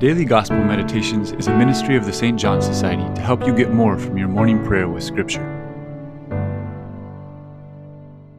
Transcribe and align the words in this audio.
Daily 0.00 0.24
Gospel 0.24 0.64
Meditations 0.64 1.32
is 1.32 1.48
a 1.48 1.54
ministry 1.54 1.94
of 1.94 2.06
the 2.06 2.12
St. 2.14 2.40
John 2.40 2.62
Society 2.62 3.02
to 3.16 3.20
help 3.20 3.46
you 3.46 3.54
get 3.54 3.70
more 3.70 3.98
from 3.98 4.16
your 4.16 4.28
morning 4.28 4.64
prayer 4.64 4.88
with 4.88 5.04
Scripture. 5.04 5.44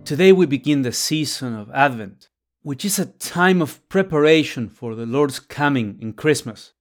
Today 0.03 0.31
we 0.31 0.47
begin 0.47 0.81
the 0.81 0.91
season 0.91 1.55
of 1.55 1.69
Advent, 1.69 2.29
which 2.63 2.83
is 2.83 2.97
a 2.97 3.05
time 3.05 3.61
of 3.61 3.87
preparation 3.89 4.69
for 4.69 4.95
the 4.95 5.05
Lord's 5.05 5.39
coming 5.39 5.99
in 6.01 6.13
Christmas. 6.13 6.73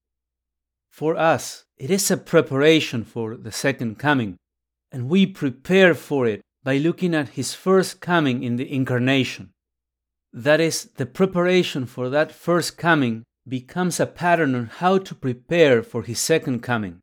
For 0.89 1.15
us, 1.15 1.67
it 1.77 1.91
is 1.91 2.11
a 2.11 2.17
preparation 2.17 3.05
for 3.05 3.37
the 3.37 3.53
second 3.53 3.99
coming, 3.99 4.39
and 4.91 5.11
we 5.11 5.27
prepare 5.27 5.93
for 5.93 6.27
it 6.27 6.41
by 6.65 6.79
looking 6.79 7.15
at 7.15 7.37
His 7.37 7.53
first 7.53 8.01
coming 8.01 8.43
in 8.43 8.57
the 8.57 8.73
Incarnation. 8.75 9.51
That 10.33 10.59
is, 10.59 10.85
the 10.97 11.05
preparation 11.05 11.85
for 11.85 12.09
that 12.09 12.33
first 12.33 12.79
coming 12.79 13.25
becomes 13.51 14.01
a 14.01 14.07
pattern 14.07 14.55
on 14.55 14.67
how 14.67 14.99
to 14.99 15.15
prepare 15.15 15.83
for 15.83 16.03
His 16.03 16.19
second 16.19 16.61
coming. 16.63 17.01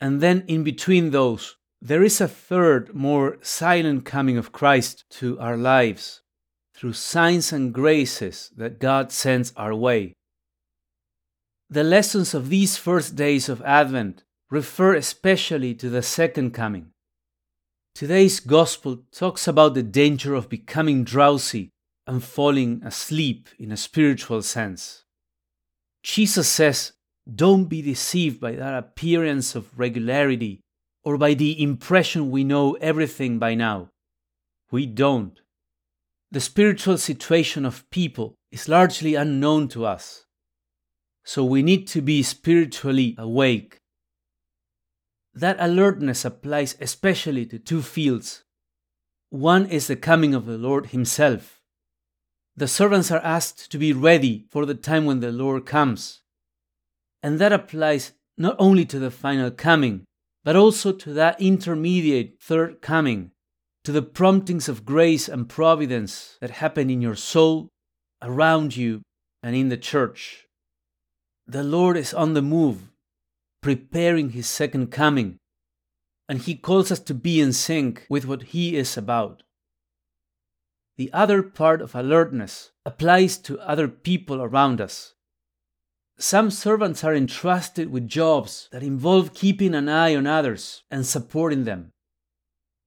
And 0.00 0.20
then 0.20 0.44
in 0.46 0.62
between 0.62 1.10
those, 1.10 1.56
there 1.80 2.04
is 2.04 2.20
a 2.20 2.28
third, 2.28 2.94
more 2.94 3.38
silent 3.42 4.04
coming 4.04 4.36
of 4.36 4.52
Christ 4.52 5.04
to 5.18 5.38
our 5.40 5.56
lives 5.56 6.20
through 6.74 6.92
signs 6.92 7.52
and 7.52 7.72
graces 7.72 8.50
that 8.56 8.78
God 8.78 9.10
sends 9.12 9.52
our 9.56 9.74
way. 9.74 10.12
The 11.70 11.84
lessons 11.84 12.34
of 12.34 12.48
these 12.48 12.76
first 12.76 13.16
days 13.16 13.48
of 13.48 13.62
Advent 13.62 14.24
refer 14.50 14.94
especially 14.94 15.74
to 15.76 15.88
the 15.88 16.02
second 16.02 16.52
coming. 16.52 16.90
Today's 17.94 18.40
Gospel 18.40 19.04
talks 19.10 19.48
about 19.48 19.74
the 19.74 19.82
danger 19.82 20.34
of 20.34 20.48
becoming 20.48 21.04
drowsy 21.04 21.70
and 22.06 22.22
falling 22.22 22.82
asleep 22.84 23.48
in 23.58 23.72
a 23.72 23.76
spiritual 23.76 24.42
sense. 24.42 25.04
Jesus 26.02 26.48
says, 26.48 26.92
Don't 27.32 27.66
be 27.66 27.82
deceived 27.82 28.40
by 28.40 28.52
that 28.52 28.76
appearance 28.76 29.54
of 29.54 29.78
regularity 29.78 30.60
or 31.04 31.18
by 31.18 31.34
the 31.34 31.60
impression 31.62 32.30
we 32.30 32.44
know 32.44 32.74
everything 32.74 33.38
by 33.38 33.54
now. 33.54 33.90
We 34.70 34.86
don't. 34.86 35.38
The 36.30 36.40
spiritual 36.40 36.98
situation 36.98 37.64
of 37.64 37.88
people 37.90 38.34
is 38.50 38.68
largely 38.68 39.14
unknown 39.14 39.68
to 39.68 39.84
us. 39.84 40.24
So 41.24 41.44
we 41.44 41.62
need 41.62 41.86
to 41.88 42.00
be 42.00 42.22
spiritually 42.22 43.14
awake. 43.18 43.78
That 45.34 45.56
alertness 45.60 46.24
applies 46.24 46.76
especially 46.80 47.46
to 47.46 47.58
two 47.58 47.82
fields. 47.82 48.44
One 49.30 49.66
is 49.66 49.86
the 49.86 49.96
coming 49.96 50.34
of 50.34 50.46
the 50.46 50.58
Lord 50.58 50.86
Himself, 50.86 51.61
the 52.56 52.68
servants 52.68 53.10
are 53.10 53.20
asked 53.20 53.70
to 53.70 53.78
be 53.78 53.92
ready 53.92 54.44
for 54.50 54.66
the 54.66 54.74
time 54.74 55.06
when 55.06 55.20
the 55.20 55.32
Lord 55.32 55.64
comes. 55.64 56.22
And 57.22 57.38
that 57.38 57.52
applies 57.52 58.12
not 58.36 58.56
only 58.58 58.84
to 58.86 58.98
the 58.98 59.10
final 59.10 59.50
coming, 59.50 60.04
but 60.44 60.56
also 60.56 60.92
to 60.92 61.12
that 61.14 61.40
intermediate 61.40 62.40
third 62.40 62.82
coming, 62.82 63.30
to 63.84 63.92
the 63.92 64.02
promptings 64.02 64.68
of 64.68 64.84
grace 64.84 65.28
and 65.28 65.48
providence 65.48 66.36
that 66.40 66.50
happen 66.50 66.90
in 66.90 67.00
your 67.00 67.14
soul, 67.14 67.68
around 68.20 68.76
you, 68.76 69.02
and 69.42 69.56
in 69.56 69.68
the 69.68 69.76
church. 69.76 70.46
The 71.46 71.64
Lord 71.64 71.96
is 71.96 72.12
on 72.12 72.34
the 72.34 72.42
move, 72.42 72.90
preparing 73.62 74.30
his 74.30 74.46
second 74.46 74.88
coming, 74.88 75.38
and 76.28 76.38
he 76.40 76.54
calls 76.54 76.90
us 76.92 77.00
to 77.00 77.14
be 77.14 77.40
in 77.40 77.52
sync 77.52 78.06
with 78.08 78.26
what 78.26 78.42
he 78.42 78.76
is 78.76 78.96
about. 78.96 79.42
The 81.02 81.12
other 81.12 81.42
part 81.42 81.82
of 81.82 81.96
alertness 81.96 82.70
applies 82.86 83.36
to 83.38 83.58
other 83.58 83.88
people 83.88 84.40
around 84.40 84.80
us. 84.80 85.14
Some 86.16 86.48
servants 86.48 87.02
are 87.02 87.12
entrusted 87.12 87.90
with 87.90 88.06
jobs 88.06 88.68
that 88.70 88.84
involve 88.84 89.34
keeping 89.34 89.74
an 89.74 89.88
eye 89.88 90.14
on 90.14 90.28
others 90.28 90.84
and 90.92 91.04
supporting 91.04 91.64
them. 91.64 91.90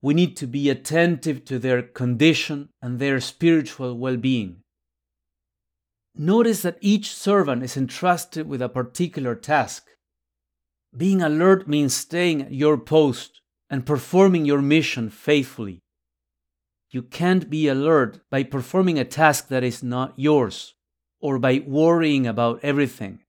We 0.02 0.14
need 0.14 0.38
to 0.38 0.48
be 0.48 0.70
attentive 0.70 1.44
to 1.44 1.60
their 1.60 1.82
condition 1.82 2.70
and 2.82 3.00
their 3.00 3.20
spiritual 3.20 3.98
well 3.98 4.16
being. 4.16 4.62
Notice 6.16 6.62
that 6.62 6.78
each 6.80 7.14
servant 7.14 7.64
is 7.64 7.76
entrusted 7.76 8.48
with 8.48 8.62
a 8.62 8.70
particular 8.70 9.36
task. 9.36 9.90
Being 10.96 11.22
alert 11.22 11.68
means 11.68 11.94
staying 11.94 12.44
at 12.44 12.54
your 12.54 12.78
post 12.78 13.42
and 13.70 13.86
performing 13.86 14.46
your 14.46 14.62
mission 14.62 15.10
faithfully. 15.10 15.82
You 16.90 17.02
can't 17.02 17.50
be 17.50 17.68
alert 17.68 18.22
by 18.30 18.44
performing 18.44 19.00
a 19.00 19.06
task 19.06 19.48
that 19.50 19.64
is 19.64 19.84
not 19.84 20.14
yours 20.16 20.76
or 21.20 21.40
by 21.40 21.64
worrying 21.66 22.28
about 22.28 22.60
everything. 22.64 23.20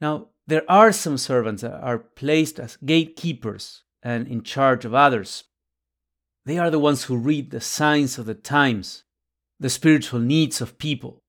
Now, 0.00 0.28
there 0.46 0.68
are 0.68 0.92
some 0.92 1.18
servants 1.18 1.62
that 1.62 1.80
are 1.80 1.98
placed 1.98 2.58
as 2.58 2.78
gatekeepers 2.84 3.82
and 4.02 4.26
in 4.26 4.42
charge 4.42 4.84
of 4.84 4.94
others. 4.94 5.44
They 6.44 6.58
are 6.58 6.70
the 6.70 6.78
ones 6.78 7.04
who 7.04 7.16
read 7.16 7.50
the 7.50 7.60
signs 7.60 8.18
of 8.18 8.26
the 8.26 8.34
times, 8.34 9.04
the 9.60 9.70
spiritual 9.70 10.18
needs 10.18 10.60
of 10.60 10.78
people, 10.78 11.22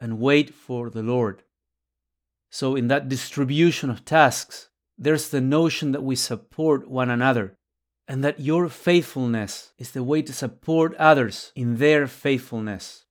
and 0.00 0.18
wait 0.18 0.54
for 0.54 0.90
the 0.90 1.02
Lord. 1.02 1.42
So, 2.50 2.74
in 2.74 2.88
that 2.88 3.08
distribution 3.08 3.90
of 3.90 4.04
tasks, 4.04 4.70
there's 4.96 5.28
the 5.28 5.40
notion 5.40 5.92
that 5.92 6.02
we 6.02 6.16
support 6.16 6.88
one 6.88 7.10
another 7.10 7.57
and 8.08 8.24
that 8.24 8.40
your 8.40 8.70
faithfulness 8.70 9.72
is 9.78 9.90
the 9.90 10.02
way 10.02 10.22
to 10.22 10.32
support 10.32 10.94
others 10.96 11.52
in 11.54 11.76
their 11.76 12.06
faithfulness. 12.06 13.04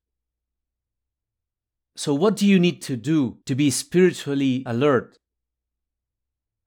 So, 1.95 2.15
what 2.15 2.35
do 2.35 2.47
you 2.47 2.59
need 2.59 2.81
to 2.83 2.97
do 2.97 3.37
to 3.45 3.53
be 3.55 3.69
spiritually 3.69 4.63
alert? 4.65 5.17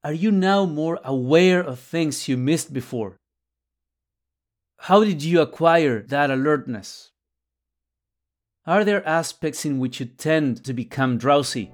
Are 0.03 0.13
you 0.13 0.31
now 0.31 0.65
more 0.65 0.99
aware 1.03 1.61
of 1.61 1.79
things 1.79 2.27
you 2.27 2.37
missed 2.37 2.73
before? 2.73 3.17
How 4.79 5.03
did 5.03 5.21
you 5.21 5.41
acquire 5.41 6.01
that 6.01 6.31
alertness? 6.31 7.11
Are 8.65 8.83
there 8.83 9.07
aspects 9.07 9.65
in 9.65 9.79
which 9.79 9.99
you 9.99 10.05
tend 10.05 10.63
to 10.65 10.73
become 10.73 11.17
drowsy? 11.17 11.71